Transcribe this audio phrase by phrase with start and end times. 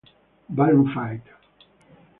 [0.49, 1.21] Balloon Fight".